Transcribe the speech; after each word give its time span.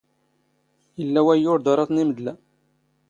ⵉⵍⵍⴰ 1.01 1.21
ⵡⴰⵢⵢⵓⵔ 1.25 1.57
ⴹⴰⵕⴰⵜ 1.65 1.89
ⵏ 1.97 1.97
ⵉⵎⴷⵍⴰ. 2.01 2.33